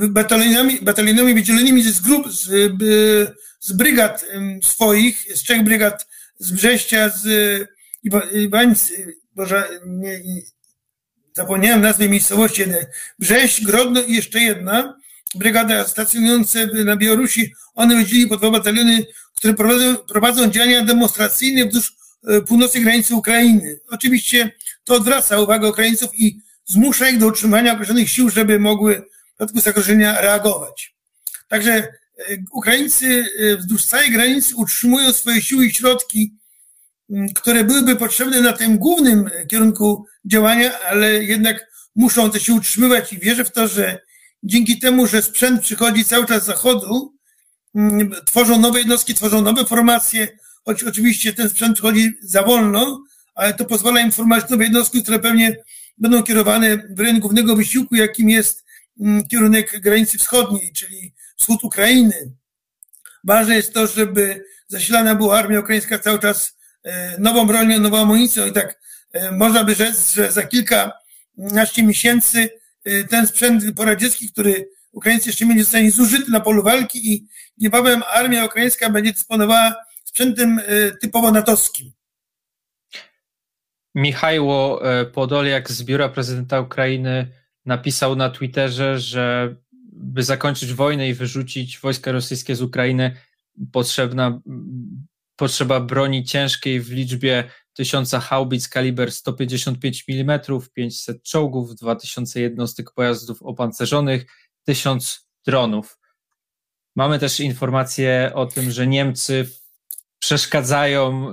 [0.09, 2.73] batalionami, batalionami wydzielonymi z grup, z,
[3.63, 4.25] z brygad
[4.63, 6.07] swoich, z trzech brygad
[6.39, 7.25] z Brześcia, z
[8.33, 10.21] Iwańcy, Boże, nie,
[11.37, 12.65] zapomniałem nazwy miejscowości,
[13.19, 14.97] Brześć, Grodno i jeszcze jedna
[15.35, 21.93] brygada stacjonująca na Białorusi, one wydzielili po dwa bataliony, które prowadzą, prowadzą działania demonstracyjne wzdłuż
[22.29, 23.81] e, północnej granicy Ukrainy.
[23.91, 24.51] Oczywiście
[24.85, 29.61] to odwraca uwagę Ukraińców i zmusza ich do utrzymania określonych sił, żeby mogły w przypadku
[29.61, 30.95] zagrożenia reagować.
[31.49, 31.89] Także
[32.53, 36.37] Ukraińcy e, wzdłuż całej granicy utrzymują swoje siły i środki,
[37.35, 43.19] które byłyby potrzebne na tym głównym kierunku działania, ale jednak muszą te siły utrzymywać i
[43.19, 43.99] wierzę w to, że
[44.43, 47.17] dzięki temu, że sprzęt przychodzi cały czas z zachodu,
[48.27, 50.29] tworzą nowe jednostki, tworzą nowe formacje,
[50.65, 55.19] choć oczywiście ten sprzęt przychodzi za wolno, ale to pozwala im formować nowe jednostki, które
[55.19, 55.57] pewnie
[55.99, 58.65] będą kierowane w rejon głównego wysiłku, jakim jest
[59.31, 62.33] kierunek granicy wschodniej, czyli wschód Ukrainy.
[63.25, 68.47] Ważne jest to, żeby zasilana była armia ukraińska cały czas e, nową bronią, nową amunicją
[68.47, 68.81] i tak
[69.13, 72.51] e, można by rzec, że za kilkanaście miesięcy
[72.85, 77.27] e, ten sprzęt poradziecki, który Ukraińcy jeszcze mieli, zostanie zużyty na polu walki i
[77.59, 79.75] niebawem armia ukraińska będzie dysponowała
[80.05, 80.61] sprzętem
[81.01, 81.93] typowo natowskim.
[83.95, 87.29] Michajło Podoliak z biura prezydenta Ukrainy
[87.67, 89.57] napisał na Twitterze, że
[89.93, 93.17] by zakończyć wojnę i wyrzucić wojska rosyjskie z Ukrainy,
[93.73, 94.41] potrzebna,
[95.37, 100.41] potrzeba broni ciężkiej w liczbie 1000 haubic kaliber 155 mm,
[100.75, 104.27] 500 czołgów, 2000 jednostek pojazdów opancerzonych,
[104.65, 105.99] 1000 dronów.
[106.97, 109.49] Mamy też informacje o tym, że Niemcy
[110.19, 111.33] przeszkadzają e,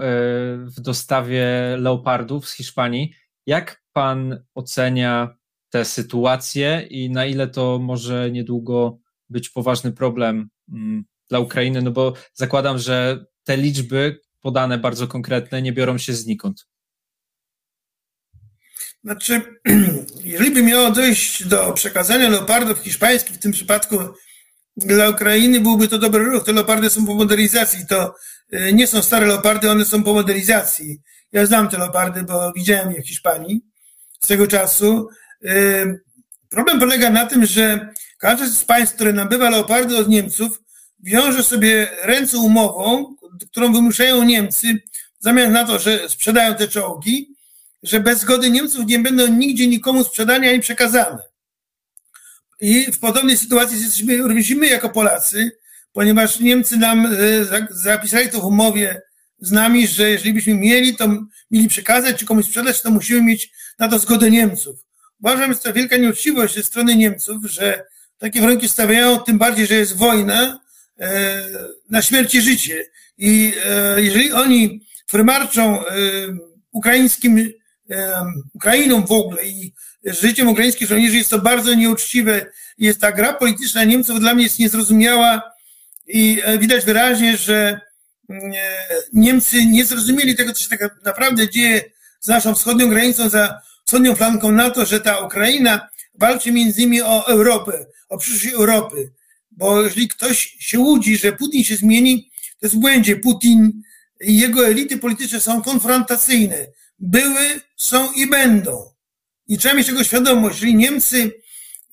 [0.57, 1.45] w dostawie
[1.77, 3.13] leopardów z Hiszpanii.
[3.45, 5.38] Jak pan ocenia
[5.69, 11.91] te sytuacje i na ile to może niedługo być poważny problem mm, dla Ukrainy, no
[11.91, 16.65] bo zakładam, że te liczby podane bardzo konkretne nie biorą się znikąd.
[19.03, 19.41] Znaczy,
[20.23, 23.97] jeżeli by miało dojść do przekazania leopardów hiszpańskich, w tym przypadku
[24.77, 26.43] dla Ukrainy, byłby to dobry ruch.
[26.43, 27.88] Te leopardy są po modernizacji.
[27.88, 28.15] To
[28.53, 31.01] y, nie są stare leopardy, one są po modernizacji.
[31.32, 33.62] Ja znam te leopardy, bo widziałem je w Hiszpanii
[34.23, 35.10] z tego czasu.
[35.45, 35.99] Y,
[36.49, 40.62] problem polega na tym, że każde z państw, które nabywa leopardy od Niemców,
[40.99, 43.15] wiąże sobie ręce umową,
[43.52, 44.67] którą wymuszają Niemcy,
[45.19, 47.36] w zamian na to, że sprzedają te czołgi,
[47.84, 51.30] że bez zgody Niemców nie będą nigdzie nikomu sprzedane ani przekazane.
[52.62, 55.52] I w podobnej sytuacji jesteśmy również my jako Polacy,
[55.93, 57.10] ponieważ Niemcy nam e,
[57.69, 59.02] zapisali to w umowie
[59.39, 61.08] z nami, że jeżeli byśmy mieli to
[61.52, 64.88] mieli przekazać czy komuś sprzedać, to musimy mieć na to zgodę Niemców.
[65.19, 67.84] Uważam, że to wielka nieuczciwość ze strony Niemców, że
[68.17, 70.60] takie warunki stawiają, tym bardziej, że jest wojna
[70.99, 71.45] e,
[71.89, 72.86] na śmierć i życie.
[73.17, 75.84] I e, jeżeli oni frymarczą
[76.71, 77.51] ukraińskim
[78.53, 79.73] Ukrainą w ogóle i
[80.05, 82.45] życiem ukraińskich żołnierzy jest to bardzo nieuczciwe.
[82.77, 85.51] Jest ta gra polityczna Niemców dla mnie jest niezrozumiała
[86.08, 87.79] i e, widać wyraźnie, że
[88.29, 88.58] mm, e,
[89.13, 91.82] Niemcy nie zrozumieli tego, co się tak naprawdę dzieje
[92.19, 97.28] z naszą wschodnią granicą, za wschodnią flanką NATO, że ta Ukraina walczy między innymi o
[97.28, 99.12] Europę, o przyszłość Europy.
[99.52, 103.15] Bo jeżeli ktoś się łudzi, że Putin się zmieni, to jest w błędzie.
[103.15, 103.82] Putin
[104.21, 106.67] i jego elity polityczne są konfrontacyjne
[106.99, 108.93] były, są i będą.
[109.47, 110.56] I trzeba mieć tego świadomość.
[110.56, 111.32] Jeżeli Niemcy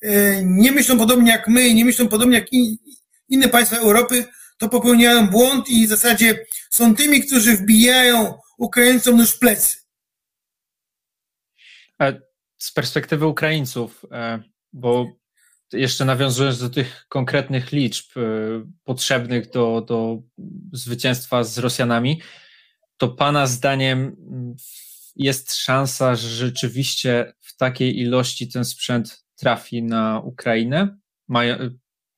[0.03, 2.47] e, nie myślą podobnie jak my, nie myślą podobnie jak
[3.29, 4.25] inne państwa Europy,
[4.59, 9.86] to popełniają błąd i w zasadzie są tymi, którzy wbijają Ukraińcom nóż plecy.
[12.59, 15.07] Z perspektywy Ukraińców, e, bo
[15.73, 18.21] jeszcze nawiązując do tych konkretnych liczb e,
[18.85, 20.23] potrzebnych do, do
[20.73, 22.21] zwycięstwa z Rosjanami,
[22.97, 24.17] to Pana zdaniem
[25.17, 30.97] jest szansa, że rzeczywiście w takiej ilości ten sprzęt trafi na Ukrainę?
[31.29, 31.57] Mają,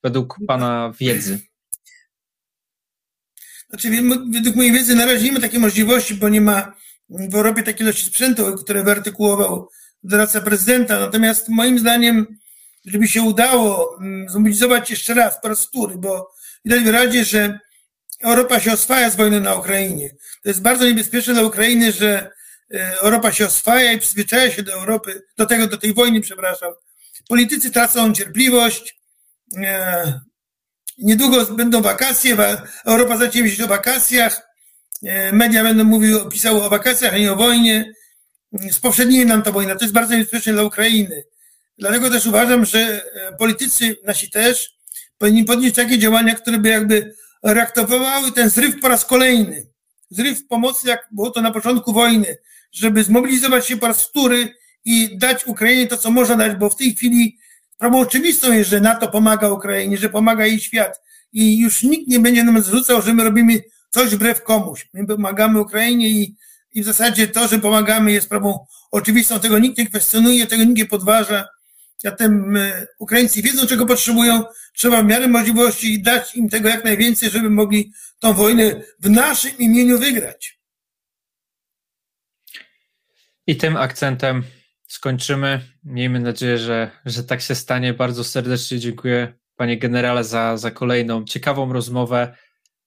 [0.03, 1.41] według Pana wiedzy?
[3.69, 3.91] Znaczy,
[4.33, 6.75] według mojej wiedzy na razie nie ma takiej możliwości, bo nie ma
[7.11, 9.69] w Europie takiej ilości sprzętu, które wyartykułował
[10.03, 11.01] doradca prezydenta.
[11.01, 12.27] Natomiast moim zdaniem,
[12.85, 16.31] gdyby się udało mm, zmobilizować jeszcze raz po raz wtóry, bo
[16.65, 17.59] widać wyraźnie, że
[18.21, 20.11] Europa się oswaja z wojną na Ukrainie.
[20.43, 22.31] To jest bardzo niebezpieczne dla Ukrainy, że
[22.75, 26.73] E, Europa się oswaja i przyzwyczaja się do Europy, do tego, do tej wojny, przepraszam.
[27.29, 29.01] Politycy tracą cierpliwość.
[29.57, 30.21] E,
[30.99, 32.37] niedługo będą wakacje,
[32.85, 34.48] Europa zacznie myśleć o wakacjach.
[35.03, 37.93] E, media będą mówiły, pisały o wakacjach, nie o wojnie.
[38.71, 39.75] Spowszednieje nam ta wojna.
[39.75, 41.25] To jest bardzo niebezpieczne dla Ukrainy.
[41.79, 43.03] Dlatego też uważam, że
[43.39, 44.75] politycy nasi też
[45.19, 49.67] powinni podjąć takie działania, które by jakby reaktywowały ten zryw po raz kolejny.
[50.11, 52.37] Zryw pomocy, jak było to na początku wojny
[52.73, 56.77] żeby zmobilizować się po raz wtóry i dać Ukrainie to, co można dać, bo w
[56.77, 57.39] tej chwili
[57.75, 61.01] sprawą oczywistą jest, że NATO pomaga Ukrainie, że pomaga jej świat
[61.33, 64.89] i już nikt nie będzie nam zwrócał, że my robimy coś wbrew komuś.
[64.95, 66.37] My pomagamy Ukrainie i,
[66.75, 70.79] i w zasadzie to, że pomagamy jest sprawą oczywistą, tego nikt nie kwestionuje, tego nikt
[70.79, 71.49] nie podważa.
[71.99, 77.31] Zatem e, Ukraińcy wiedzą, czego potrzebują, trzeba w miarę możliwości dać im tego jak najwięcej,
[77.31, 80.59] żeby mogli tą wojnę w naszym imieniu wygrać.
[83.47, 84.45] I tym akcentem
[84.89, 85.61] skończymy.
[85.85, 87.95] Miejmy nadzieję, że, że tak się stanie.
[87.95, 92.37] Bardzo serdecznie dziękuję panie generale za, za kolejną ciekawą rozmowę.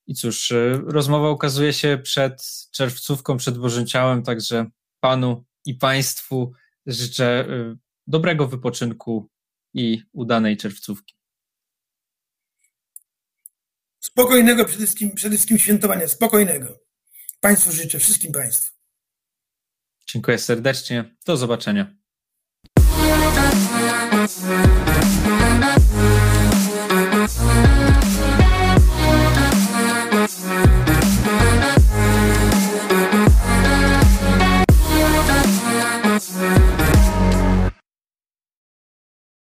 [0.08, 4.66] I cóż, y, rozmowa ukazuje się przed czerwcówką, przed Bożym Ciałem, także
[5.00, 6.54] panu i państwu
[6.86, 7.78] życzę y,
[8.08, 9.30] dobrego wypoczynku
[9.74, 11.16] i udanej czerwcówki.
[14.00, 16.80] Spokojnego przede wszystkim, przede wszystkim świętowania, spokojnego.
[17.40, 18.72] Państwu życzę, wszystkim Państwu.
[20.08, 21.16] Dziękuję serdecznie.
[21.26, 22.02] Do zobaczenia.